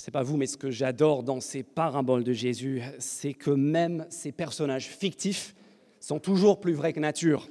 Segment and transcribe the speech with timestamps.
[0.00, 3.34] Je ne sais pas vous, mais ce que j'adore dans ces paraboles de Jésus, c'est
[3.34, 5.54] que même ces personnages fictifs
[6.00, 7.50] sont toujours plus vrais que nature.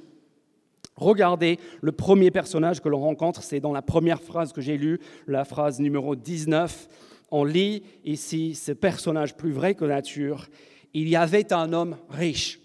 [0.96, 4.98] Regardez le premier personnage que l'on rencontre, c'est dans la première phrase que j'ai lue,
[5.28, 6.88] la phrase numéro 19.
[7.30, 10.48] On lit ici ce personnage plus vrai que nature.
[10.92, 12.58] Il y avait un homme riche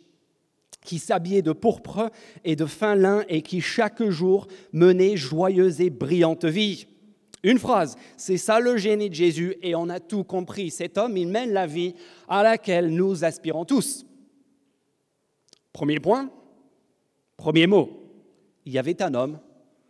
[0.83, 2.09] qui s'habillait de pourpre
[2.43, 6.87] et de fin lin et qui chaque jour menait joyeuse et brillante vie.
[7.45, 10.71] Une phrase, c'est ça le génie de Jésus et on a tout compris.
[10.71, 11.93] Cet homme, il mène la vie
[12.27, 14.03] à laquelle nous aspirons tous.
[15.71, 16.31] Premier point,
[17.37, 18.01] premier mot,
[18.65, 19.39] il y avait un homme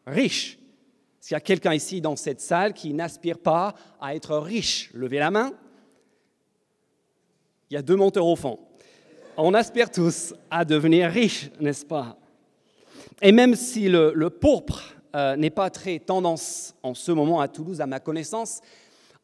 [0.05, 0.59] riche.
[1.21, 5.19] S'il y a quelqu'un ici dans cette salle qui n'aspire pas à être riche, levez
[5.19, 5.53] la main.
[7.69, 8.59] Il y a deux monteurs au fond.
[9.37, 12.17] On aspire tous à devenir riche, n'est-ce pas?
[13.21, 17.79] Et même si le, pourpre euh, n'est pas très tendance en ce moment à Toulouse,
[17.79, 18.59] à ma connaissance,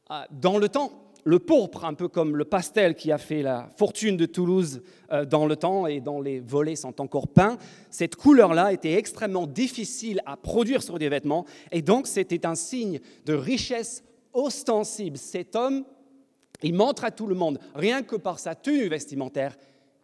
[0.10, 0.92] euh, dans le temps,
[1.26, 5.26] le pourpre, un peu comme le pastel qui a fait la fortune de Toulouse euh,
[5.26, 7.58] dans le temps et dont les volets sont encore peints,
[7.90, 13.00] cette couleur-là était extrêmement difficile à produire sur des vêtements et donc c'était un signe
[13.26, 15.18] de richesse ostensible.
[15.18, 15.84] Cet homme,
[16.64, 19.58] il montre à tout le monde, rien que par sa tenue vestimentaire,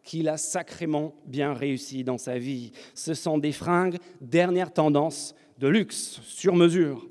[0.04, 2.72] qu'il a sacrément bien réussi dans sa vie.
[2.94, 7.08] Ce sont des fringues dernière tendance de luxe, sur mesure.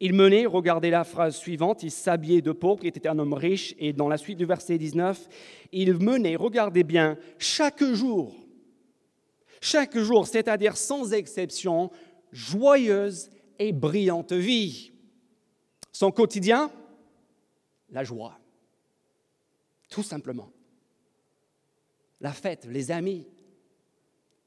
[0.00, 3.74] Il menait, regardez la phrase suivante, il s'habillait de pourpre, il était un homme riche,
[3.78, 5.28] et dans la suite du verset 19,
[5.72, 8.34] il menait, regardez bien, chaque jour,
[9.60, 11.90] chaque jour, c'est-à-dire sans exception,
[12.32, 14.92] joyeuse et brillante vie.
[15.92, 16.70] Son quotidien,
[17.90, 18.38] la joie,
[19.90, 20.50] tout simplement.
[22.22, 23.26] La fête, les amis,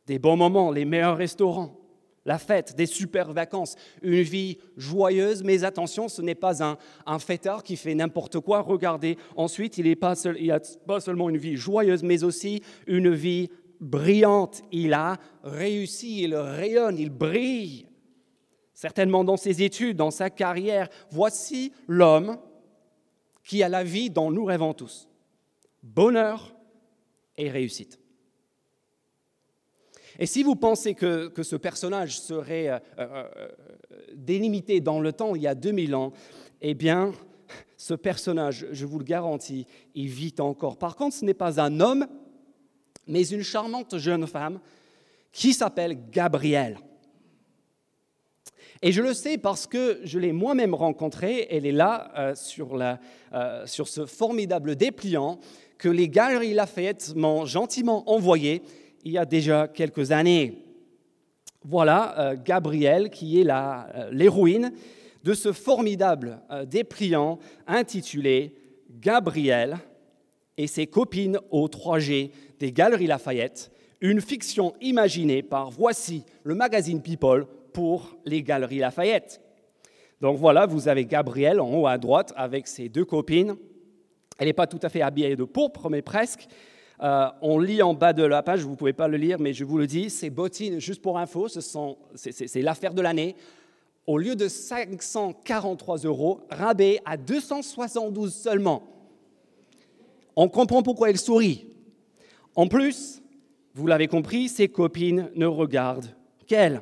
[0.07, 1.82] des bons moments, les meilleurs restaurants
[2.25, 7.19] la fête, des super vacances, une vie joyeuse, mais attention, ce n'est pas un, un,
[7.19, 8.61] fêtard qui fait n'importe quoi.
[8.61, 13.49] Regardez, ensuite, il, pas il a pas seulement une vie joyeuse, mais aussi une vie
[13.79, 14.61] brillante.
[14.71, 17.87] Il a réussi, il rayonne, il brille.
[18.73, 20.89] Certainement dans ses études, dans sa carrière.
[21.11, 22.37] Voici l'homme
[23.43, 25.09] qui a la vie dont nous rêvons tous.
[25.83, 26.55] Bonheur
[27.37, 27.99] et réussite.
[30.23, 33.47] Et si vous pensez que, ce personnage serait euh, euh, euh,
[34.15, 36.13] délimité dans le temps il y a 2000 ans,
[36.61, 37.11] eh bien,
[37.75, 40.77] ce personnage, je vous le garantis, il vit encore.
[40.77, 42.07] Par contre, ce n'est pas un homme,
[43.05, 44.61] mais une charmante jeune femme
[45.33, 46.77] qui s'appelle Gabrielle.
[48.81, 51.47] Et je le sais parce que je l'ai moi-même rencontrée.
[51.49, 52.97] Elle est là sur, la,
[53.65, 55.41] sur, ce formidable dépliant
[55.77, 58.61] que les Galeries Lafayette m'ont gentiment envoyé
[59.03, 60.65] il y a déjà quelques années.
[61.63, 64.71] Voilà euh, Gabrielle qui est euh, l'héroïne
[65.23, 68.55] de ce formidable euh, dépliant intitulé
[68.99, 69.77] Gabrielle
[70.57, 73.71] et ses copines au 3G des Galeries Lafayette,
[74.01, 79.41] une fiction imaginée par Voici, le magazine People pour les Galeries Lafayette.
[80.21, 83.55] Donc voilà, vous avez Gabrielle en haut à droite avec ses deux copines.
[84.37, 86.47] Elle n'est pas tout à fait habillée de pourpre, mais presque.
[87.03, 89.51] Euh, on lit en bas de la page, vous ne pouvez pas le lire, mais
[89.53, 93.35] je vous le dis, ces bottines, juste pour info, c'est l'affaire de l'année.
[94.07, 98.83] Au lieu de 543 euros, rabais à 272 seulement.
[100.35, 101.67] On comprend pourquoi elle sourit.
[102.55, 103.21] En plus,
[103.73, 106.15] vous l'avez compris, ses copines ne regardent
[106.47, 106.81] qu'elle.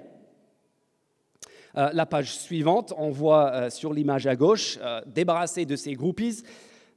[1.78, 4.78] Euh, la page suivante, on voit euh, sur l'image à gauche,
[5.08, 6.44] débarrassée de ses groupies,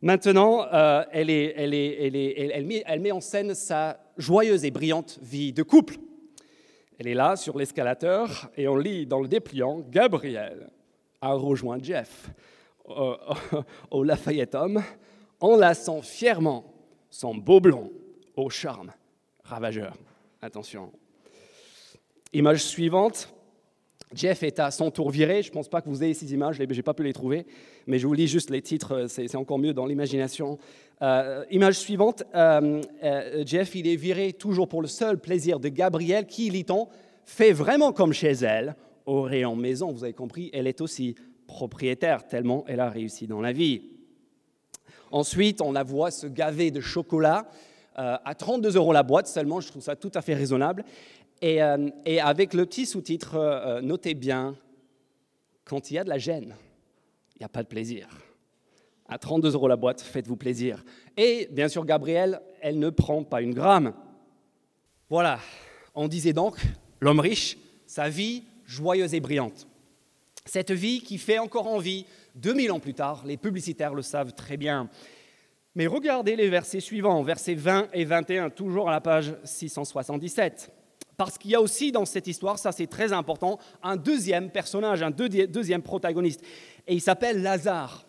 [0.05, 5.97] Maintenant, euh, elle, met, en scène sa joyeuse et brillante vie de couple.
[6.99, 10.69] Elle est là sur l'escalateur et on lit dans le dépliant Gabriel
[11.23, 12.29] a rejoint Jeff
[12.85, 13.15] au,
[13.91, 14.83] au Lafayette Homme,
[15.41, 16.75] enlaçant fièrement
[17.09, 17.91] son beau blond
[18.37, 18.93] au charme
[19.43, 19.97] ravageur.
[20.43, 20.93] Attention.
[22.35, 23.35] Image suivante,
[24.15, 25.43] Jeff est à son tour viré.
[25.43, 27.47] Je ne pense pas que vous ayez ces images, je n'ai pas pu les trouver,
[27.87, 30.59] mais je vous lis juste les titres, euh, c'est encore mieux dans l'imagination.
[31.03, 32.81] Euh, image suivante, euh,
[33.45, 36.89] Jeff, il est viré toujours pour le seul plaisir de Gabrielle, qui, lit-on,
[37.25, 38.77] fait vraiment comme chez elle,
[39.07, 41.15] au rayon maison, vous avez compris, elle est aussi
[41.47, 43.83] propriétaire, tellement elle a réussi dans la vie.
[45.11, 47.47] Ensuite, on la voit se gaver de chocolat
[47.97, 50.85] à 32 euros la boîte seulement, je trouve ça tout à fait raisonnable.
[51.45, 54.57] Euh, et, avec le petit sous-titre, euh, notez bien,
[55.65, 56.57] quand il y a de la gêne,
[57.35, 58.09] il n'y a pas de plaisir.
[59.07, 60.83] À 32 euros la boîte, faites-vous plaisir.
[61.17, 63.93] Et bien sûr, Gabrielle, elle ne prend pas une gramme.
[65.11, 65.39] Voilà,
[65.95, 66.57] on disait donc,
[67.01, 69.69] l'homme riche, sa vie joyeuse et brillante.
[70.47, 72.07] Cette vie qui fait encore envie
[72.37, 74.89] 2000 ans plus tard, les publicitaires le savent très bien.
[75.75, 80.73] Mais regardez les versets suivants, versets 20 et 21, toujours à la page 677.
[81.17, 85.03] Parce qu'il y a aussi dans cette histoire, ça c'est très important, un deuxième personnage,
[85.03, 86.43] un deuxième protagoniste.
[86.87, 88.05] Et il s'appelle Lazare.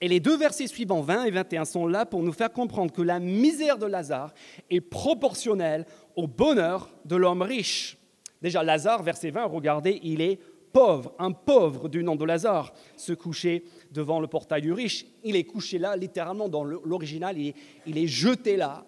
[0.00, 3.02] Et les deux versets suivants, 20 et 21, sont là pour nous faire comprendre que
[3.02, 4.34] la misère de Lazare
[4.68, 5.86] est proportionnelle
[6.16, 7.96] au bonheur de l'homme riche.
[8.42, 10.40] Déjà, Lazare, verset 20, regardez, il est
[10.72, 15.06] pauvre, un pauvre du nom de Lazare, se coucher devant le portail du riche.
[15.22, 18.84] Il est couché là, littéralement, dans l'original, il, est jeté là,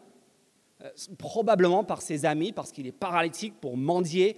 [0.85, 0.89] euh,
[1.19, 4.37] probablement par ses amis, parce qu'il est paralytique pour mendier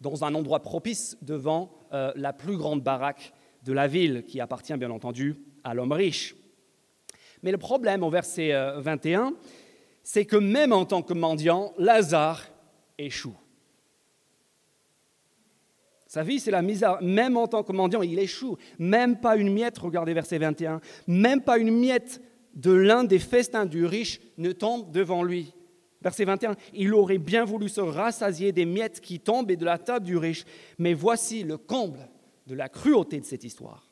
[0.00, 3.32] dans un endroit propice devant euh, la plus grande baraque
[3.64, 6.36] de la ville, qui appartient bien entendu à l'homme riche.
[7.42, 9.30] Mais le problème au verset 21, euh,
[10.02, 12.46] c'est que même en tant que mendiant, Lazare
[12.96, 13.36] échoue.
[16.06, 17.02] Sa vie, c'est la misère.
[17.02, 18.56] Même en tant que mendiant, il échoue.
[18.78, 22.22] Même pas une miette, regardez verset 21, même pas une miette
[22.54, 25.52] de l'un des festins du riche ne tombe devant lui.
[26.00, 29.78] Verset 21, il aurait bien voulu se rassasier des miettes qui tombent et de la
[29.78, 30.44] table du riche,
[30.78, 32.08] mais voici le comble
[32.46, 33.90] de la cruauté de cette histoire.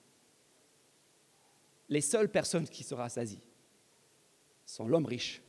[1.89, 3.43] Les seules personnes qui se rassasient
[4.65, 5.43] sont l'homme riche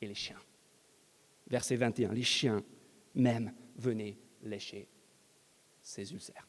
[0.00, 0.40] et les chiens.
[1.48, 2.62] Verset 21, les chiens
[3.14, 4.88] même venaient lécher
[5.82, 6.46] ses ulcères.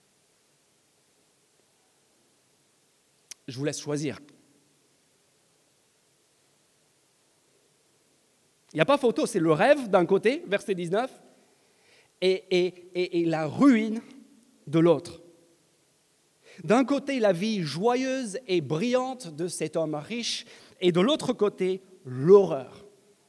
[3.47, 4.19] Je vous laisse choisir.
[8.73, 11.11] Il n'y a pas photo, c'est le rêve d'un côté, verset 19,
[12.21, 14.01] et, et la ruine
[14.67, 15.21] de l'autre.
[16.63, 20.45] D'un côté, la vie joyeuse et brillante de cet homme riche,
[20.79, 22.85] et de l'autre côté, l'horreur,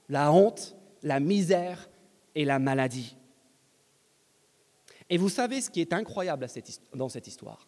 [0.08, 1.88] la honte, la misère
[2.34, 3.16] et la maladie.
[5.10, 6.46] Et vous savez ce qui est incroyable
[6.94, 7.66] dans cette histoire?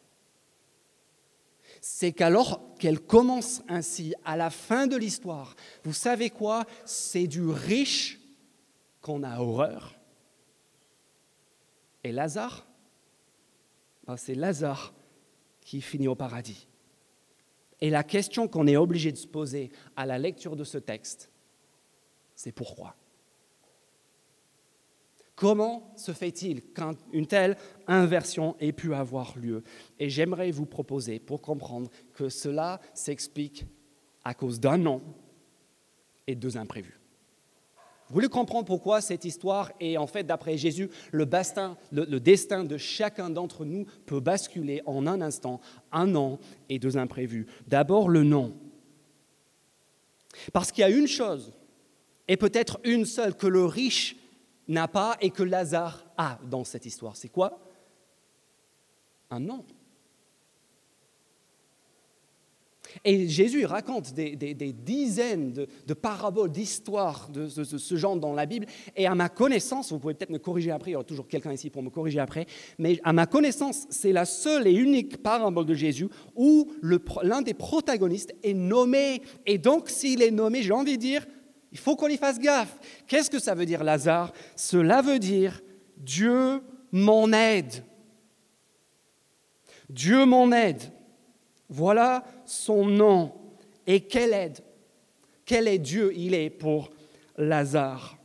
[1.87, 6.65] C'est qu'alors qu'elle commence ainsi, à la fin de l'histoire, vous savez quoi?
[6.87, 8.19] C'est du riche
[9.03, 9.95] qu'on a horreur.
[12.03, 12.67] Et Lazare?
[14.07, 14.95] Ben, C'est Lazare
[15.61, 16.67] qui finit au paradis.
[17.83, 21.31] Et la question qu'on est obligé de se poser à la lecture de ce texte,
[22.35, 22.97] c'est pourquoi?
[25.37, 27.57] Comment se fait-il qu'une telle
[27.89, 29.65] inversion ait pu avoir lieu?
[29.99, 33.67] Et j'aimerais vous proposer, pour comprendre, que cela s'explique
[34.25, 35.03] à cause d'un nom
[36.27, 37.01] et deux imprévus.
[38.09, 43.31] Vous voulez comprendre pourquoi cette histoire est en fait, d'après Jésus, le, destin de chacun
[43.31, 45.61] d'entre nous peut basculer en un instant,
[45.91, 46.39] un nom
[46.69, 47.47] et deux imprévus.
[47.67, 48.55] D'abord le nom.
[50.53, 51.53] Parce qu'il y a une chose,
[52.29, 54.17] et peut-être une seule, que le riche
[54.69, 57.17] n'a pas et que Lazare a dans cette histoire.
[57.17, 57.59] C'est quoi?
[59.31, 59.65] Un nom.
[63.05, 64.37] Et Jésus raconte des,
[64.73, 68.67] dizaines de, paraboles, d'histoires de, ce genre dans la Bible.
[68.97, 71.53] Et à ma connaissance, vous pouvez peut-être me corriger après, il y aura toujours quelqu'un
[71.53, 72.47] ici pour me corriger après,
[72.79, 76.71] mais à ma connaissance, c'est la seule et unique parabole de Jésus où
[77.23, 79.23] l'un des protagonistes est nommé.
[79.47, 81.27] Et donc, s'il est nommé, j'ai envie de dire,
[81.75, 82.79] il faut qu'on y fasse gaffe.
[83.09, 84.33] Qu'est-ce que ça veut dire, Lazare?
[84.55, 85.61] Cela veut dire
[85.97, 86.63] Dieu
[86.93, 87.85] m'en aide.
[89.91, 90.83] Dieu m'en aide.
[91.69, 93.33] Voilà son nom.
[93.89, 94.61] Et quelle aide?
[95.45, 96.13] Quel est Dieu?
[96.15, 96.91] Il est pour
[97.37, 98.19] Lazare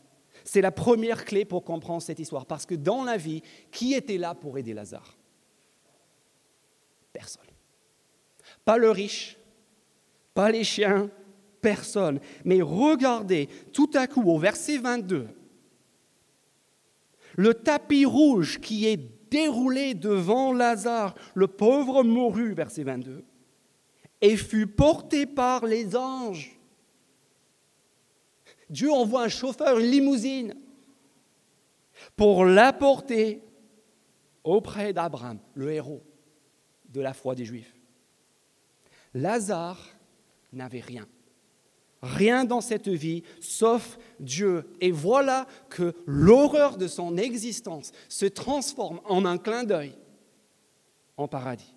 [0.44, 2.46] C'est la première clé pour comprendre cette histoire.
[2.46, 3.42] Parce que dans la vie,
[3.72, 5.18] qui était là pour aider Lazare?
[7.12, 7.42] Personne.
[8.64, 9.38] Pas le riche,
[10.36, 11.10] pas les chiens,
[11.62, 12.20] personne.
[12.46, 15.28] Mais regardez tout à coup au verset 22,
[17.36, 19.00] le tapis rouge qui est
[19.30, 23.24] déroulé devant Lazare, le pauvre mourut, verset 22,
[24.22, 26.60] et fut porté par les anges.
[28.70, 30.56] Dieu envoie un chauffeur, une limousine,
[32.16, 33.42] pour l'apporter
[34.44, 36.04] auprès d'Abraham, le héros
[36.90, 37.74] de la foi des Juifs.
[39.14, 39.88] Lazare
[40.54, 41.08] n'avait rien
[42.02, 44.70] rien dans cette vie sauf Dieu.
[44.82, 49.96] Et voilà que l'horreur de son existence se transforme en un clin d'œil
[51.18, 51.76] en paradis.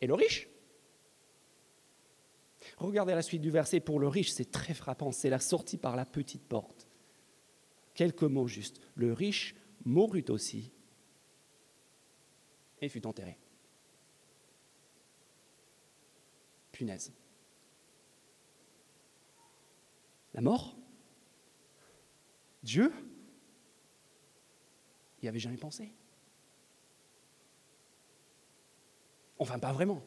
[0.00, 0.48] Et le riche?
[2.76, 3.80] Regardez la suite du verset.
[3.80, 5.12] Pour le riche, c'est très frappant.
[5.12, 6.86] C'est la sortie par la petite porte.
[7.94, 8.80] Quelques mots juste.
[8.94, 10.72] Le riche mourut aussi
[12.80, 13.38] et fut enterré.
[16.72, 17.12] Punaise.
[20.34, 20.76] La mort
[22.62, 22.92] Dieu
[25.20, 25.92] Il n'y avait jamais pensé.
[29.38, 30.02] Enfin, pas vraiment.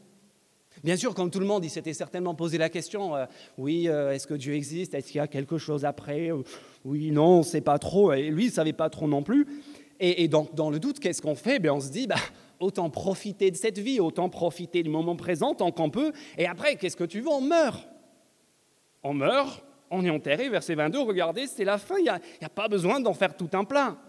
[0.83, 3.25] Bien sûr, comme tout le monde, il s'était certainement posé la question, euh,
[3.57, 4.93] oui, euh, est-ce que Dieu existe?
[4.93, 6.29] Est-ce qu'il y a quelque chose après?
[6.85, 8.13] Oui, non, on ne sait pas trop.
[8.13, 9.47] Et lui, il ne savait pas trop non plus.
[9.99, 11.57] Et, donc, dans le doute, qu'est-ce qu'on fait?
[11.57, 12.15] Ben, On se dit, bah,
[12.59, 16.11] autant profiter de cette vie, autant profiter du moment présent tant qu'on peut.
[16.37, 17.29] Et après, qu'est-ce que tu veux?
[17.29, 17.87] On meurt.
[19.01, 22.67] On meurt, on est enterré, verset 22, regardez, c'est la fin, il n'y a, pas
[22.67, 23.99] besoin d'en faire tout un plein.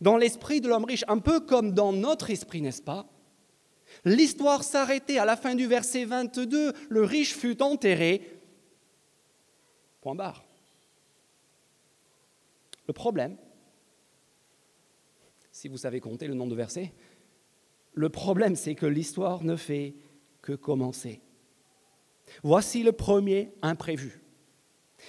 [0.00, 3.06] Dans l'esprit de l'homme riche, un peu comme dans notre esprit, n'est-ce pas?
[4.04, 8.40] L'histoire s'arrêtait à la fin du verset 22, le riche fut enterré.
[10.00, 10.44] Point barre.
[12.86, 13.36] Le problème,
[15.50, 16.92] si vous savez compter le nombre de versets,
[17.92, 19.94] le problème c'est que l'histoire ne fait
[20.40, 21.20] que commencer.
[22.42, 24.19] Voici le premier imprévu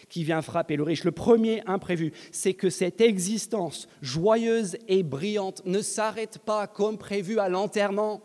[0.10, 1.04] qui vient frapper le riche.
[1.04, 7.40] Le premier imprévu, c'est que cette existence joyeuse et brillante ne s'arrête pas comme prévu
[7.40, 8.22] à l'enterrement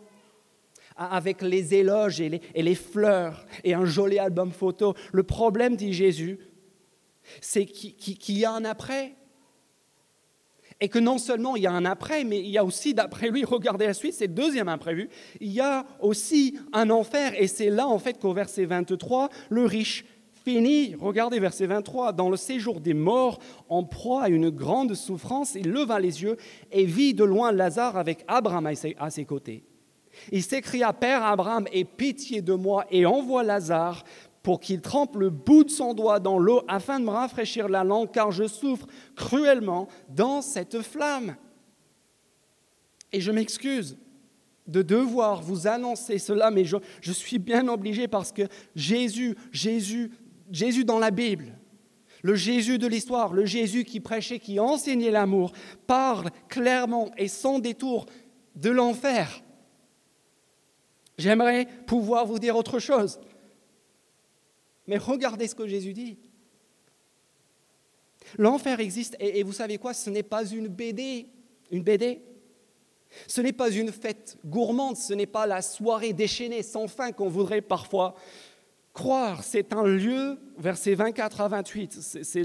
[0.97, 4.95] avec les éloges et les, fleurs et un joli album photo.
[5.11, 6.39] Le problème, dit Jésus,
[7.39, 9.13] c'est qu'il y a un après.
[10.79, 13.29] Et que non seulement il y a un après, mais il y a aussi, d'après
[13.29, 15.09] lui, regardez la suite, c'est le deuxième imprévu,
[15.39, 17.33] il y a aussi un enfer.
[17.35, 20.05] Et c'est là, en fait, qu'au verset 23, le riche
[20.99, 23.39] regardez verset 23, dans le séjour des morts,
[23.69, 26.37] en proie à une grande souffrance, il leva les yeux
[26.71, 28.67] et vit de loin Lazare avec Abraham
[28.99, 29.63] à ses côtés.
[30.31, 34.03] Il s'écria, Père Abraham, aie pitié de moi et envoie Lazare
[34.41, 37.83] pour qu'il trempe le bout de son doigt dans l'eau afin de me rafraîchir la
[37.83, 41.35] langue, car je souffre cruellement dans cette flamme.
[43.11, 43.97] Et je m'excuse
[44.67, 48.43] de devoir vous annoncer cela, mais je, suis bien obligé parce que
[48.75, 50.11] Jésus, Jésus,
[50.51, 51.57] Jésus dans la Bible,
[52.21, 55.51] le Jésus de l'histoire, le Jésus qui prêchait, qui enseignait l'amour,
[55.85, 58.05] parle clairement et sans détour
[58.55, 59.43] de l'enfer.
[61.17, 63.19] J'aimerais pouvoir vous dire autre chose.
[64.87, 66.17] Mais regardez ce que Jésus dit.
[68.37, 69.93] L'enfer existe et, vous savez quoi?
[69.93, 71.27] Ce n'est pas une BD.
[71.71, 72.21] Une BD.
[73.25, 77.29] Ce n'est pas une fête gourmande, ce n'est pas la soirée déchaînée sans fin qu'on
[77.29, 78.15] voudrait parfois
[78.97, 79.43] croire.
[79.43, 82.43] C'est un lieu, versets 24 à 28, c'est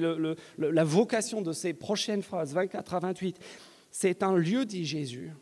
[0.58, 3.38] la vocation de ces prochaines phrases, 24 à 28.
[3.90, 5.32] C'est un lieu, dit Jésus,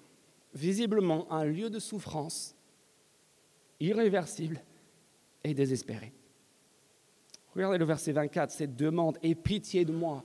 [0.55, 2.55] visiblement un lieu de souffrance,
[3.81, 4.63] irréversible
[5.43, 6.13] et désespéré.
[7.55, 10.23] Regardez le verset 24, cette demande, aie pitié de moi.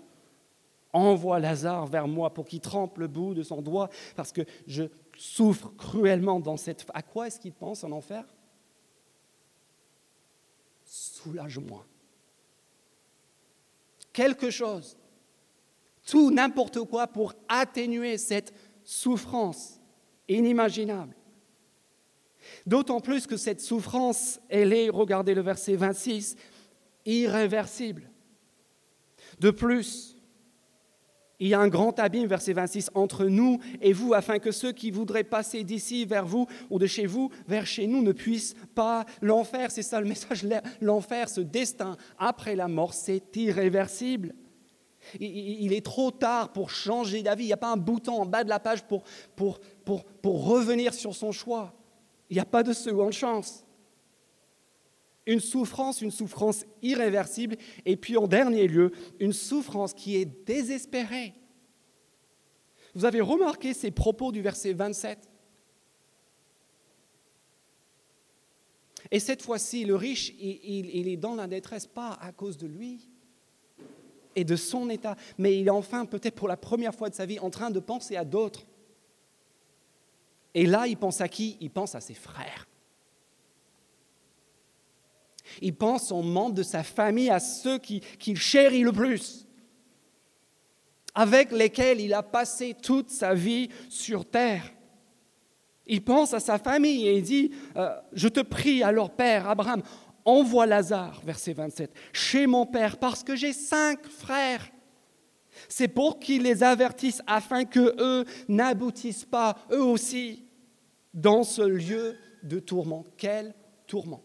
[0.93, 4.83] Envoie Lazare vers moi pour qu'il trempe le bout de son doigt, parce que je
[5.17, 6.85] souffre cruellement dans cette...
[6.93, 8.23] À quoi est-ce qu'il pense en enfer?
[14.13, 14.97] Quelque chose,
[16.05, 18.53] tout, n'importe quoi pour atténuer cette
[18.83, 19.79] souffrance
[20.27, 21.15] inimaginable.
[22.65, 26.35] D'autant plus que cette souffrance, elle est, regardez le verset 26,
[27.05, 28.09] irréversible.
[29.39, 30.14] De plus,
[31.39, 34.71] il y a un grand abîme, verset 26, entre nous et vous, afin que ceux
[34.71, 38.55] qui voudraient passer d'ici vers vous ou de chez vous vers chez nous ne puissent
[38.73, 39.05] pas.
[39.21, 40.45] L'enfer, c'est ça le message,
[40.81, 44.33] l'enfer, ce destin après la mort, c'est irréversible.
[45.19, 47.43] Il est trop tard pour changer d'avis.
[47.43, 49.03] Il n'y a pas un bouton en bas de la page pour,
[49.35, 51.73] pour, pour, pour revenir sur son choix.
[52.29, 53.64] Il n'y a pas de seconde chance.
[55.25, 61.33] Une souffrance, une souffrance irréversible, et puis en dernier lieu, une souffrance qui est désespérée.
[62.93, 65.29] Vous avez remarqué ces propos du verset 27
[69.11, 73.07] Et cette fois-ci, le riche, il, est dans la détresse, pas à cause de lui
[74.35, 77.25] et de son état, mais il est enfin, peut-être pour la première fois de sa
[77.25, 78.65] vie, en train de penser à d'autres.
[80.53, 81.57] Et là, il pense à qui?
[81.61, 82.67] Il pense à ses frères.
[85.61, 89.47] Il pense aux membres de sa famille, à ceux qu'il chérit le plus,
[91.13, 94.71] avec lesquels il a passé toute sa vie sur terre.
[95.87, 99.83] Il pense à sa famille et il dit, euh, je te prie alors Père Abraham,
[100.25, 104.67] envoie Lazare, verset 27, chez mon Père, parce que j'ai cinq frères.
[105.69, 110.43] C'est pour qu'il les avertisse afin que eux n'aboutissent pas, eux aussi,
[111.13, 113.05] dans ce lieu de tourment.
[113.17, 113.53] Quel
[113.87, 114.24] tourment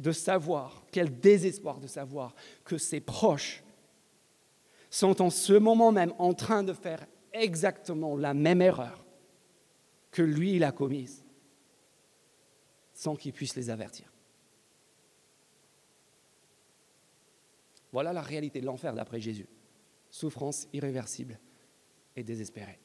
[0.00, 3.62] de savoir, quel désespoir de savoir que ses proches
[4.88, 9.04] sont en ce moment même en train de faire exactement la même erreur
[10.10, 11.22] que lui, il a commise,
[12.94, 14.10] sans qu'il puisse les avertir.
[17.92, 19.46] Voilà la réalité de l'enfer d'après Jésus.
[20.10, 21.38] Souffrance irréversible
[22.16, 22.80] et désespérée.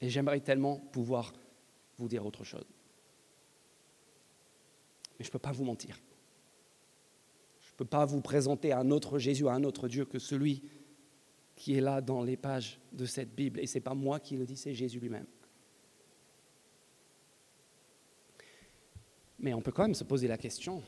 [0.00, 1.32] Et j'aimerais tellement pouvoir
[1.98, 2.77] vous dire autre chose.
[5.18, 5.98] Mais je ne peux pas vous mentir.
[7.60, 10.62] Je ne peux pas vous présenter un autre Jésus, un autre Dieu que celui
[11.56, 13.58] qui est là dans les pages de cette Bible.
[13.60, 15.26] Et ce n'est pas moi qui le dis, c'est Jésus lui-même.
[19.40, 20.82] Mais on peut quand même se poser la question,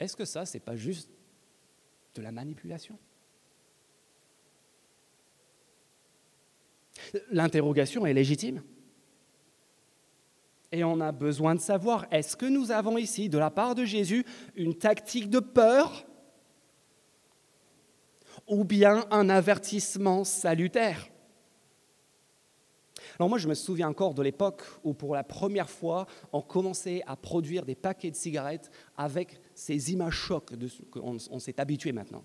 [0.00, 1.10] est-ce que ça, c'est pas juste
[2.14, 2.98] de la manipulation?
[7.30, 8.62] L'interrogation est légitime.
[10.74, 13.84] Et on a besoin de savoir, est-ce que nous avons ici, de la part de
[13.84, 14.26] Jésus,
[14.56, 16.04] une tactique de peur
[18.48, 21.06] ou bien un avertissement salutaire?
[23.20, 27.04] Alors moi, je me souviens encore de l'époque où pour la première fois, on commençait
[27.06, 30.50] à produire des paquets de cigarettes avec ces images chocs
[30.90, 32.24] qu'on on, s'est habitué maintenant.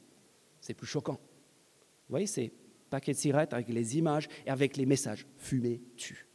[0.60, 1.20] C'est plus choquant.
[1.20, 2.52] Vous voyez ces
[2.90, 5.28] paquets de cigarettes avec les images et avec les messages.
[5.38, 6.29] Fumer tue.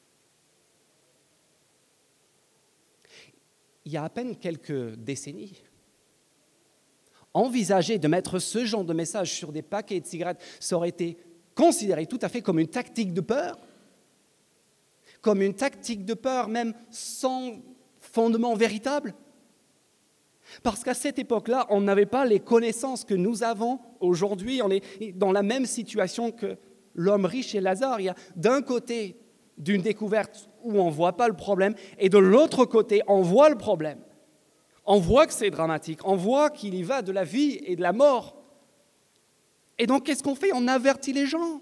[3.85, 5.63] Il y a à peine quelques décennies,
[7.33, 11.17] envisager de mettre ce genre de message sur des paquets de cigarettes, ça aurait été
[11.55, 13.57] considéré tout à fait comme une tactique de peur
[15.25, 17.55] comme une tactique de peur, même sans
[17.99, 19.15] fondement véritable.
[20.63, 24.61] Parce qu'à cette époque-là, on n'avait pas les connaissances que nous avons aujourd'hui.
[24.63, 26.59] On est dans la même situation que
[26.95, 28.01] l'homme riche et Lazare.
[28.01, 29.17] Il y a d'un côté
[29.59, 33.51] d'une découverte où on ne voit pas le problème, et de l'autre côté, on voit
[33.51, 33.99] le problème.
[34.87, 37.83] On voit que c'est dramatique, on voit qu'il y va de la vie et de
[37.83, 38.37] la mort.
[39.79, 40.51] Et donc, qu'est-ce qu'on fait?
[40.55, 41.61] On avertit les gens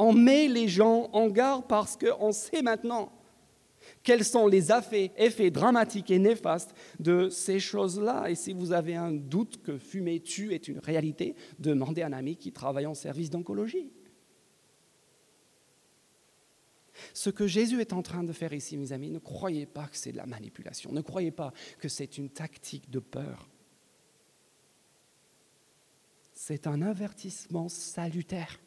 [0.00, 3.12] on met les gens en garde parce qu'on sait maintenant
[4.02, 8.30] quels sont les effets, dramatiques et néfastes de ces choses-là.
[8.30, 12.12] Et si vous avez un doute que fumer tue est une réalité, demandez à un
[12.12, 13.90] ami qui travaille en service d'oncologie.
[17.14, 19.96] Ce que Jésus est en train de faire ici, mes amis, ne croyez pas que
[19.96, 23.48] c'est de la manipulation, ne croyez pas que c'est une tactique de peur.
[26.32, 28.60] C'est un avertissement salutaire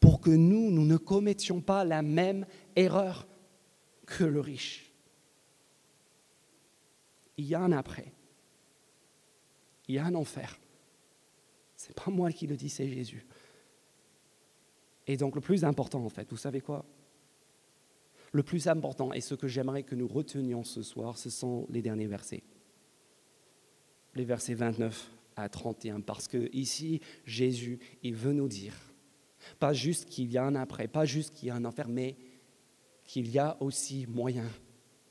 [0.00, 3.26] pour que nous, nous ne commettions pas la même erreur
[4.06, 4.92] que le riche.
[7.36, 8.12] Il y a un après.
[9.88, 10.58] Il y a un enfer.
[11.76, 13.26] Ce n'est pas moi qui le dis, c'est Jésus.
[15.06, 16.84] Et donc le plus important, en fait, vous savez quoi?
[18.32, 21.82] Le plus important, et ce que j'aimerais que nous retenions ce soir, ce sont les
[21.82, 22.42] derniers versets.
[24.14, 28.74] Les versets 29 à 31, parce que ici, Jésus, il veut nous dire
[29.58, 32.16] pas juste qu'il y a un après, pas juste qu'il y a un enfer, mais
[33.04, 34.48] qu'il y a aussi moyen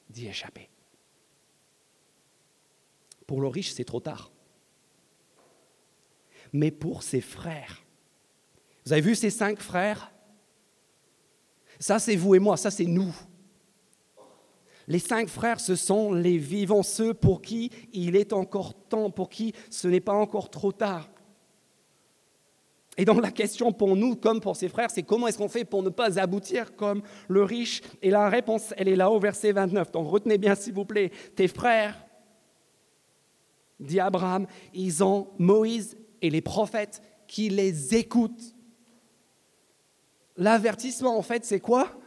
[0.10, 0.70] d'y échapper.
[3.28, 4.32] Pour le riche, c'est trop tard.
[6.54, 7.81] Mais pour ses frères,
[8.86, 10.12] vous avez vu ces cinq frères?
[11.80, 13.14] Ça, c'est vous et moi, ça, c'est nous.
[14.88, 19.30] Les cinq frères, ce sont les vivants, ceux pour qui il est encore temps, pour
[19.30, 21.10] qui ce n'est pas encore trop tard.
[22.98, 25.64] Et donc la question pour nous, comme pour ses frères, c'est comment est-ce qu'on fait
[25.64, 27.82] pour ne pas aboutir comme le riche?
[28.02, 29.92] Et la réponse, elle est là au verset 29.
[29.92, 32.06] Donc retenez bien, s'il vous plaît, tes frères,
[33.80, 38.56] dit Abraham, ils ont Moïse et les prophètes qui les écoutent.
[40.42, 41.98] L'avertissement, en fait, c'est quoi?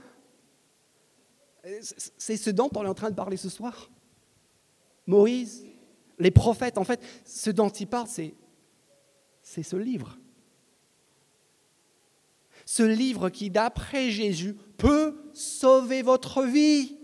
[2.18, 3.90] C'est ce dont on est en train de parler ce soir.
[5.06, 5.64] Moïse,
[6.18, 10.18] les prophètes, en fait, ce dont il parle, c'est ce livre
[12.66, 16.96] ce livre qui, d'après Jésus, peut sauver votre vie.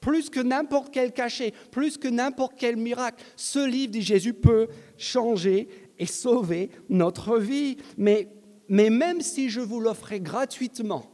[0.00, 4.68] Plus que n'importe quel cachet, plus que n'importe quel miracle, ce livre, dit Jésus, peut
[4.96, 7.76] changer et sauver notre vie.
[7.98, 8.28] Mais,
[8.70, 11.04] mais même si je vous l'offrais gratuitement,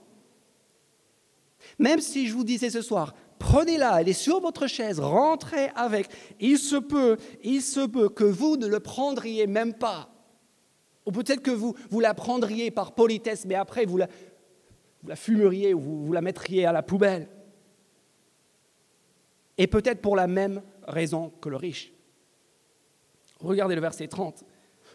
[1.79, 6.09] même si je vous disais ce soir, prenez-la, elle est sur votre chaise, rentrez avec,
[6.39, 10.11] il se peut, il se peut que vous ne le prendriez même pas.
[11.07, 14.09] Ou peut-être que vous, vous la prendriez par politesse, mais après vous la,
[15.17, 17.27] fumeriez ou vous, vous la mettriez à la poubelle.
[19.57, 21.91] Et peut-être pour la même raison que le riche.
[23.41, 24.45] Regardez le verset 30.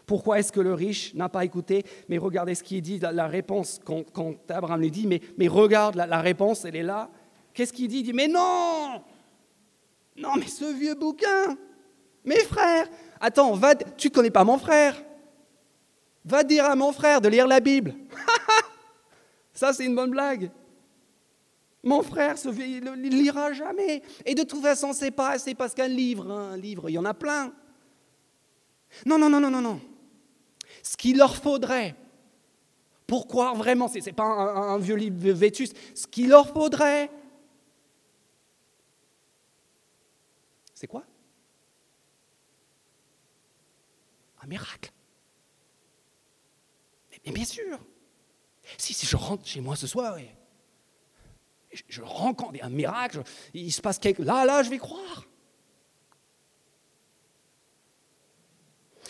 [0.06, 1.84] Pourquoi est-ce que le riche n'a pas écouté?
[2.08, 4.04] Mais regardez ce qu'il dit, la, réponse, quand,
[4.48, 7.08] Abraham lui dit, mais, mais regarde, la, réponse, elle est là.
[7.54, 7.98] Qu'est-ce qu'il dit?
[7.98, 9.02] Il dit, mais non
[10.16, 11.56] Non, mais ce vieux bouquin
[12.24, 12.88] Mes frères
[13.20, 15.00] Attends, va, tu ne connais pas mon frère?
[16.24, 17.94] Va dire à mon frère de lire la Bible.
[19.52, 20.50] Ça, c'est une bonne blague.
[21.84, 24.02] Mon frère ne lira jamais.
[24.24, 26.98] Et de toute façon, c'est pas, c'est parce qu'un livre, hein, un livre, il y
[26.98, 27.52] en a plein.
[29.04, 29.80] Non, non, non, non, non, non.
[30.82, 31.94] Ce qu'il leur faudrait,
[33.06, 35.72] pourquoi vraiment Ce n'est pas un, vieux livre vétus.
[35.94, 37.10] Ce qu'il leur faudrait,
[40.74, 41.04] c'est quoi?
[44.42, 44.90] Un miracle.
[47.24, 47.78] Mais, bien sûr.
[48.78, 50.34] Si, je rentre chez moi ce soir et
[51.72, 53.22] je, je rencontre un miracle,
[53.54, 54.22] il se passe quelque...
[54.22, 55.26] Là, là, je vais croire.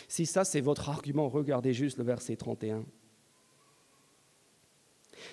[0.08, 2.84] Si ça, c'est votre argument, regardez juste le verset 31.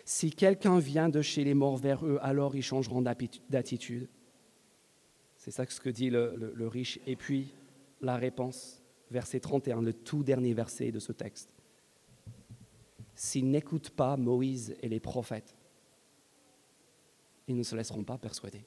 [0.05, 4.07] Si quelqu'un vient de chez les morts vers eux, alors ils changeront d'attitude.
[5.37, 6.99] C'est ça ce que dit le, riche.
[7.05, 7.53] Et puis,
[8.01, 11.49] la réponse, verset 31, le tout dernier verset de ce texte.
[13.15, 15.55] S'ils n'écoutent pas Moïse et les prophètes,
[17.47, 18.63] ils ne se laisseront pas persuader.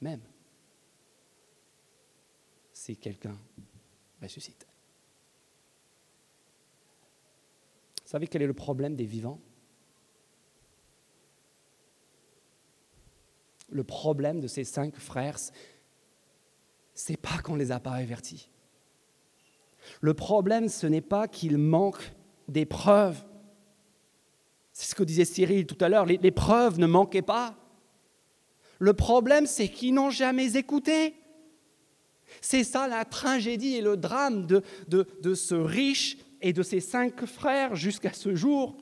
[0.00, 0.22] Même
[2.72, 3.38] si quelqu'un
[4.26, 4.66] ressuscite.
[8.04, 9.40] Vous savez quel est le problème des vivants?
[13.70, 15.38] Le problème de ces cinq frères,
[16.94, 18.50] c'est pas qu'on les a pas avertis.
[20.00, 22.12] Le problème, ce n'est pas qu'ils manquent
[22.48, 23.24] des preuves.
[24.72, 27.56] C'est ce que disait Cyril tout à l'heure, les, les preuves ne manquaient pas.
[28.78, 31.14] Le problème, c'est qu'ils n'ont jamais écouté.
[32.40, 37.76] C'est ça la tragédie et le drame de, ce riche et de ses cinq frères
[37.76, 38.76] jusqu'à ce jour.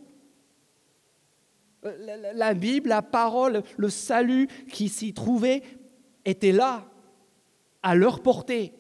[1.85, 5.63] Euh, la, Bible, la parole, le salut qui s'y trouvait
[6.25, 6.87] était là,
[7.83, 8.75] à leur portée.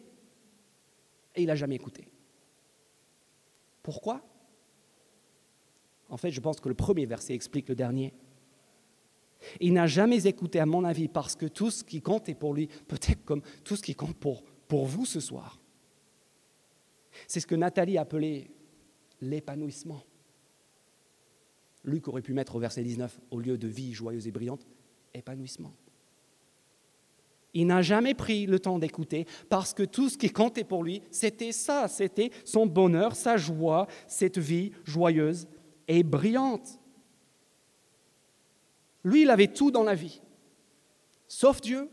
[1.34, 2.08] Et il n'a jamais écouté.
[3.82, 4.20] Pourquoi?
[6.10, 8.12] En fait, je pense que le premier verset explique le dernier.
[9.60, 12.52] Il n'a jamais écouté, à mon avis, parce que tout ce qui compte est pour
[12.52, 15.60] lui, peut-être comme tout ce qui compte pour pour vous ce soir.
[17.26, 18.52] C'est ce que Nathalie appelait
[19.20, 20.04] l'épanouissement.
[21.82, 24.64] Luc aurait pu mettre au verset 19, au lieu de vie joyeuse et brillante,
[25.12, 25.74] épanouissement.
[27.52, 31.02] Il n'a jamais pris le temps d'écouter parce que tout ce qui comptait pour lui,
[31.10, 35.48] c'était ça, c'était son bonheur, sa joie, cette vie joyeuse
[35.88, 36.78] et brillante.
[39.02, 40.22] Lui, il avait tout dans la vie,
[41.26, 41.90] sauf Dieu,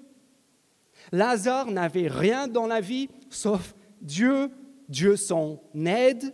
[1.12, 4.50] Lazare n'avait rien dans la vie sauf Dieu,
[4.90, 6.34] Dieu son aide.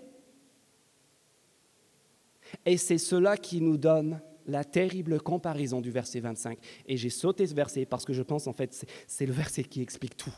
[2.65, 6.57] Et c'est cela qui nous donne la terrible comparaison du verset 25.
[6.87, 9.81] Et j'ai sauté ce verset parce que je pense en fait c'est le verset qui
[9.81, 10.33] explique tout.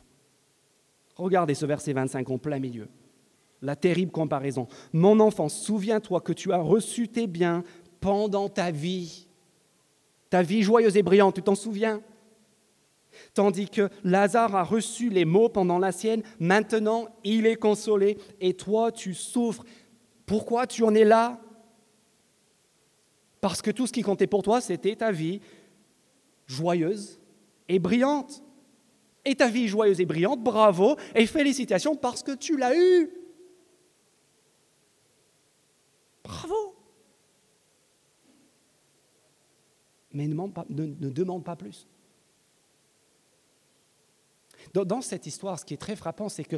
[1.15, 2.87] Regardez ce verset 25 en plein milieu.
[3.61, 4.67] La terrible comparaison.
[4.93, 7.63] Mon enfant, souviens-toi que tu as reçu tes biens
[7.99, 9.27] pendant ta vie.
[10.29, 12.01] Ta vie joyeuse et brillante, tu t'en souviens?
[13.33, 18.53] Tandis que Lazare a reçu les maux pendant la sienne, maintenant il est consolé et
[18.53, 19.63] toi tu souffres.
[20.25, 21.41] Pourquoi tu en es là?
[23.41, 25.39] Parce que tout ce qui comptait pour toi, c'était ta vie
[26.47, 27.19] joyeuse
[27.67, 28.41] et brillante.
[29.23, 33.11] Et ta vie joyeuse et brillante, bravo et félicitations parce que tu l'as eue.
[36.23, 36.75] Bravo.
[40.11, 41.87] Mais ne demande pas plus.
[44.73, 46.57] Dans, cette histoire, ce qui est très frappant, c'est que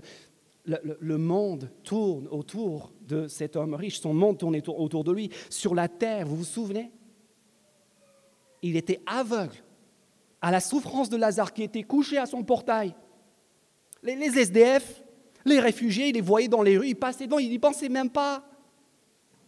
[0.66, 5.30] le, monde tourne autour de cet homme riche, son monde tourne autour de lui.
[5.50, 6.92] Sur la terre, vous vous souvenez?
[8.62, 9.56] Il était aveugle
[10.42, 12.94] à la souffrance de Lazare qui était couché à son portail.
[14.04, 15.04] Les, SDF,
[15.46, 18.10] les réfugiés, il les voyait dans les rues, il passait devant, il n'y pensait même
[18.10, 18.44] pas.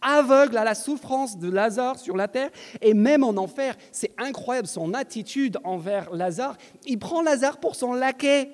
[0.02, 3.76] Aveugle à la souffrance de Lazare sur la terre et même en enfer.
[3.92, 6.56] C'est incroyable son attitude envers Lazare.
[6.86, 8.50] Il prend Lazare pour son laquais.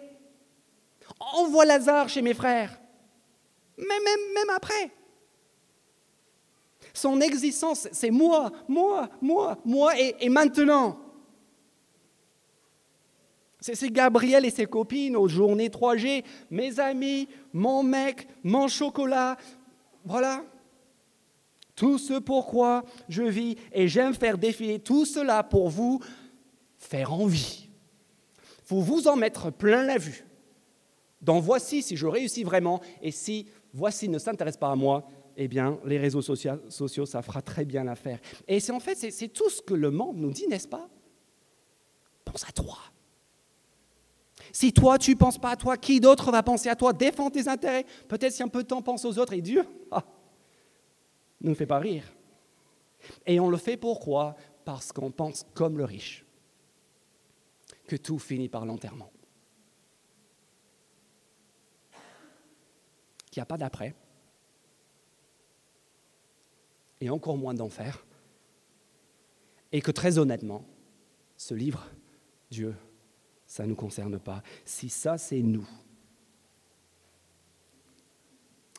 [1.34, 2.80] Envoie Lazare chez mes frères.
[3.78, 4.90] Mais même, même après.
[6.92, 10.98] Son existence, c'est moi, moi, moi, moi et, et maintenant.
[13.60, 19.36] C'est Gabriel et ses copines aux journées 3G, mes amis, mon mec, mon chocolat.
[20.04, 20.44] Voilà.
[21.76, 26.00] Tout ce pourquoi je vis et j'aime faire défiler tout cela pour vous
[26.78, 27.68] faire envie.
[28.64, 30.24] Faut vous en mettre plein la vue.
[31.20, 35.48] Dans voici si je réussis vraiment et si voici ne s'intéresse pas à moi, eh
[35.48, 38.20] bien, les réseaux sociaux, ça fera très bien l'affaire.
[38.48, 40.88] Et c'est en fait, c'est tout ce que le monde nous dit, n'est-ce pas?
[42.24, 42.78] Pense à toi.
[44.50, 46.94] Si toi, tu ne penses pas à toi, qui d'autre va penser à toi?
[46.94, 47.84] Défends tes intérêts.
[48.08, 50.02] Peut-être si un peu de temps pense aux autres et Dieu ah,
[51.46, 52.04] ne nous fait pas rire.
[53.24, 54.36] Et on le fait pourquoi?
[54.64, 56.24] Parce qu'on pense comme le riche,
[57.86, 59.10] que tout finit par l'enterrement.
[63.36, 63.94] qu'il n'y a pas d'après,
[67.02, 68.06] et encore moins d'enfer.
[69.72, 70.64] Et que très honnêtement,
[71.36, 71.86] ce livre,
[72.50, 72.74] Dieu,
[73.46, 74.42] ça ne nous concerne pas.
[74.64, 75.68] Si ça, c'est nous,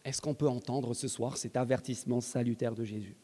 [0.07, 3.17] est-ce qu'on peut entendre ce soir cet avertissement salutaire de Jésus?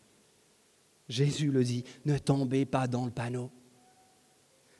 [1.07, 3.51] Jésus le dit, ne tombez pas dans le panneau.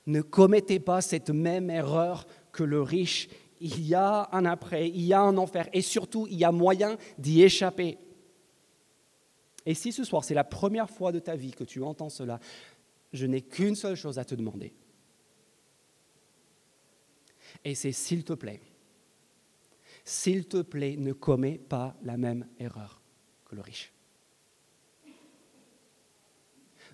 [0.06, 3.30] Ne commettez pas cette même erreur que le riche.
[3.62, 6.52] Il y a un après, il y a un enfer, et surtout, il y a
[6.52, 7.98] moyen d'y échapper.
[9.66, 12.42] Et si ce soir, c'est la première fois de ta vie que tu entends cela,
[13.14, 14.74] je n'ai qu'une seule chose à te demander.
[17.64, 18.60] Et c'est s'il te plaît,
[20.04, 23.02] s'il te plaît, ne commets pas la même erreur
[23.46, 23.94] que le riche.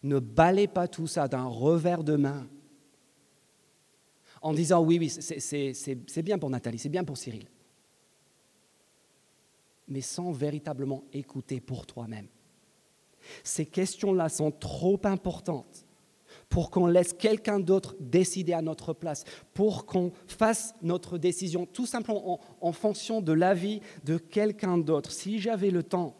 [0.03, 2.47] Ne balais pas tout ça d'un revers de main
[4.41, 7.47] en disant oui, oui, c'est bien pour Nathalie, c'est bien pour Cyril,
[9.87, 12.27] mais sans véritablement écouter pour toi-même.
[13.43, 15.85] Ces questions-là sont trop importantes
[16.49, 21.85] pour qu'on laisse quelqu'un d'autre décider à notre place, pour qu'on fasse notre décision tout
[21.85, 25.11] simplement en, fonction de l'avis de quelqu'un d'autre.
[25.11, 26.15] Si j'avais le temps,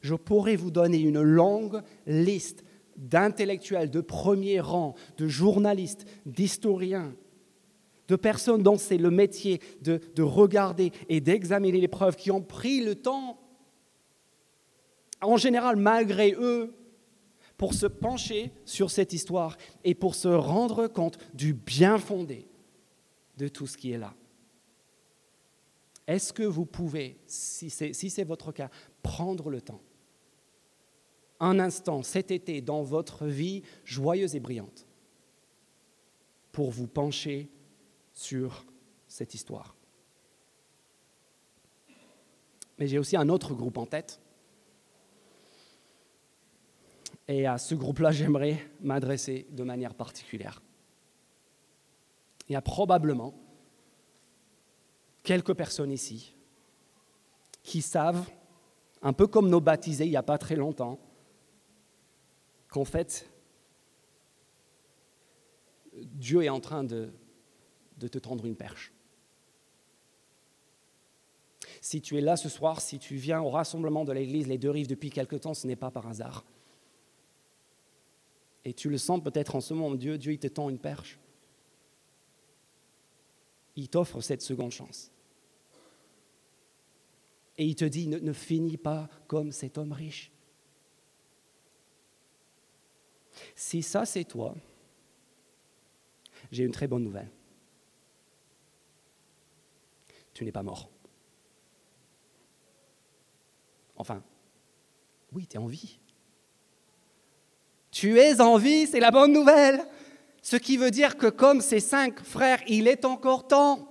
[0.00, 2.64] je pourrais vous donner une longue liste
[2.96, 7.12] d'intellectuels de premier rang, de journalistes, d'historiens,
[8.08, 12.40] de personnes dont c'est le métier de, de regarder et d'examiner les preuves, qui ont
[12.40, 13.38] pris le temps,
[15.20, 16.74] en général malgré eux,
[17.58, 22.46] pour se pencher sur cette histoire et pour se rendre compte du bien fondé
[23.36, 24.14] de tout ce qui est là.
[26.06, 28.70] Est-ce que vous pouvez, si c'est votre cas,
[29.02, 29.82] prendre le temps,
[31.40, 34.86] un instant cet été dans votre vie joyeuse et brillante,
[36.52, 37.50] pour vous pencher
[38.14, 38.64] sur
[39.08, 39.74] cette histoire?
[42.78, 44.20] Mais j'ai aussi un autre groupe en tête
[47.28, 50.62] Et à ce groupe-là, j'aimerais m'adresser de manière particulière.
[52.48, 53.34] Il y a probablement
[55.22, 56.34] quelques personnes ici
[57.62, 58.26] qui savent,
[59.02, 60.98] un peu comme nos baptisés il n'y a pas très longtemps,
[62.68, 63.30] qu'en fait,
[65.94, 67.12] Dieu est en train de,
[67.98, 68.92] de te tendre une perche.
[71.82, 74.70] Si tu es là ce soir, si tu viens au rassemblement de l'Église Les Deux
[74.70, 76.44] Rives depuis quelque temps, ce n'est pas par hasard.
[78.68, 81.18] Et tu le sens peut-être en ce moment, Dieu, Dieu, il te tend une perche.
[83.76, 85.10] Il t'offre cette seconde chance.
[87.56, 90.30] Et il te dit, ne, ne finis pas comme cet homme riche.
[93.56, 94.54] Si ça c'est toi,
[96.52, 97.30] j'ai une très bonne nouvelle.
[100.34, 100.90] Tu n'es pas mort.
[103.96, 104.22] Enfin,
[105.32, 105.98] oui, tu es en vie.
[107.90, 109.84] Tu es en vie, c'est la bonne nouvelle.
[110.42, 113.88] Ce qui veut dire que comme ces cinq frères, il est encore temps.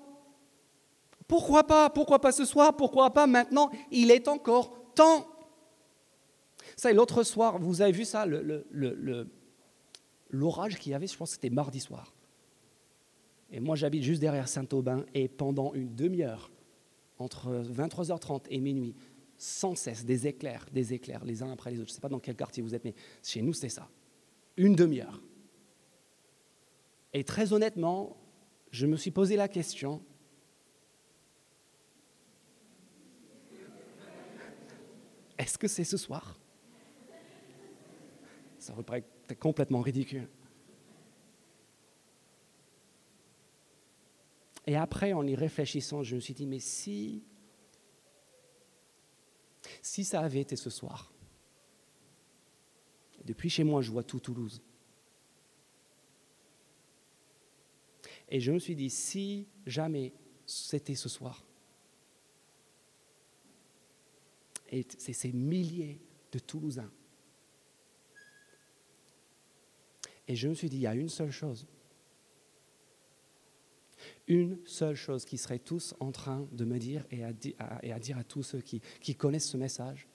[1.28, 5.28] Pourquoi pas Pourquoi pas ce soir Pourquoi pas maintenant Il est encore temps.
[6.76, 8.26] Ça, l'autre soir, vous avez vu ça,
[10.30, 12.14] l'orage qu'il y avait, je pense que c'était mardi soir.
[13.52, 16.52] Et moi, j'habite juste derrière Saint-Aubin, et pendant une demi-heure,
[17.18, 18.96] entre 23h30 et minuit,
[19.38, 21.90] sans cesse des éclairs, des éclairs, les uns après les autres.
[21.90, 23.90] Je ne sais pas dans quel quartier vous êtes, mais chez nous, c'est ça.
[24.58, 25.22] Une demi-heure.
[27.14, 28.18] Et très honnêtement,
[28.72, 30.02] je me suis posé la question,
[35.38, 36.40] est-ce que c'est ce soir?
[38.58, 39.06] Ça me paraît
[39.40, 40.28] complètement ridicule.
[44.66, 47.24] Et après, en y réfléchissant, je me suis dit, mais si
[49.88, 51.12] si ça avait été ce soir,
[53.24, 54.62] depuis chez moi, je vois tout Toulouse.
[58.30, 60.14] Et je me suis dit, si jamais
[60.46, 61.46] c'était ce soir,
[64.70, 66.00] et c'est ces milliers
[66.32, 66.92] de Toulousains,
[70.28, 71.66] et je me suis dit, il y a une seule chose
[74.28, 77.32] une seule chose qui serait tous en train de me dire et à,
[78.00, 80.08] dire à tous ceux qui, connaissent ce message.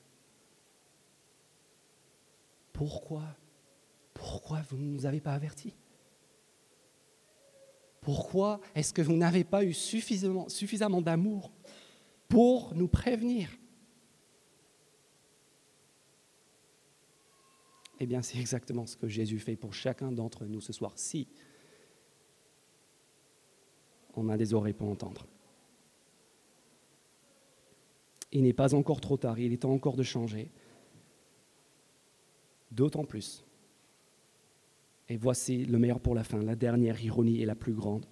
[2.72, 3.25] Pourquoi
[4.12, 5.75] Pourquoi vous ne nous avez pas avertis?
[8.01, 11.53] Pourquoi est-ce que vous n'avez pas eu suffisamment, suffisamment d'amour
[12.29, 13.51] pour nous prévenir?
[18.01, 20.92] Eh bien, c'est exactement ce que Jésus fait pour chacun d'entre nous ce soir.
[20.96, 21.29] Si
[24.14, 25.27] on a des oreilles pour entendre.
[28.33, 30.51] Il n'est pas encore trop tard, il est temps encore de changer.
[32.70, 33.44] D'autant plus.
[35.09, 38.07] Et voici le meilleur pour la fin, la dernière ironie et la plus grande.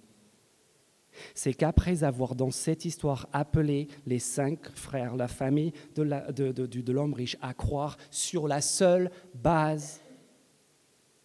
[1.33, 7.37] C'est qu'après avoir dans cette histoire appelé les cinq frères, la famille de l'homme riche,
[7.41, 10.01] à croire sur la seule base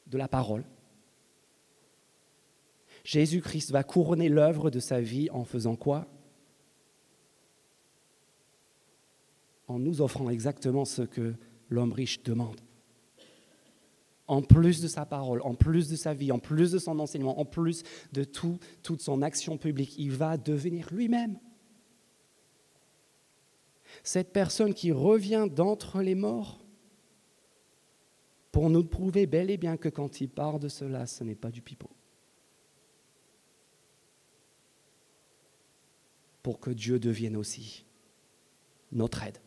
[0.06, 0.64] de la parole,
[3.06, 6.08] Jésus-Christ va couronner l'œuvre de sa vie en faisant quoi?
[9.68, 11.36] En nous offrant exactement ce que
[11.70, 12.60] l'homme riche demande.
[14.26, 17.38] En plus de sa parole, en plus de sa vie, en plus de son enseignement,
[17.38, 21.38] en plus de tout, toute son action publique, il va devenir lui-même.
[24.02, 26.58] Cette personne qui revient d'entre les morts
[28.50, 31.52] pour nous prouver bel et bien que quand il parle de cela, ce n'est pas
[31.52, 31.95] du pipeau.
[36.46, 37.84] Pour que Dieu devienne aussi
[38.92, 39.38] notre aide.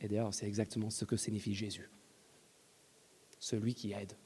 [0.00, 1.90] Et d'ailleurs, c'est exactement ce que signifie Jésus.
[3.38, 4.16] Celui qui aide,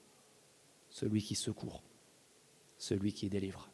[0.89, 1.83] celui qui secourt,
[2.79, 3.69] celui qui délivre.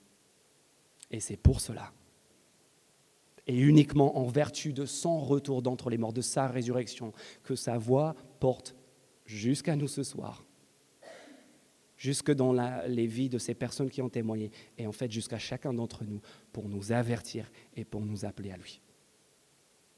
[1.11, 1.93] Et c'est pour cela,
[3.47, 7.13] et uniquement en vertu de son retour d'entre les morts, de sa résurrection,
[7.45, 8.75] que sa voix porte
[9.27, 10.46] jusqu'à nous ce soir
[11.97, 12.53] jusque dans
[12.87, 16.21] les vies de ces personnes qui ont témoigné, et en fait jusqu'à chacun d'entre nous,
[16.53, 18.81] pour nous avertir et pour nous appeler à lui.